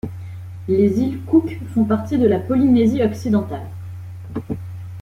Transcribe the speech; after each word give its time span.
Les 0.67 0.99
îles 0.99 1.19
Cook 1.27 1.59
font 1.75 1.85
partie 1.85 2.17
de 2.17 2.25
la 2.27 2.39
Polynésie 2.39 3.03
occidentale. 3.03 3.69